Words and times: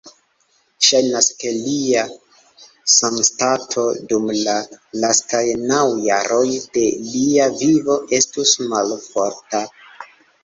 Ŝajnas, 0.85 1.25
ke 1.41 1.49
lia 1.65 2.05
sanstato 2.93 3.83
dum 4.13 4.25
la 4.47 4.55
lastaj 5.03 5.43
naŭ 5.73 5.83
jaroj 6.07 6.45
de 6.79 6.85
lia 7.13 7.45
vivo 7.61 7.99
estus 8.21 8.55
malforta. 8.73 9.63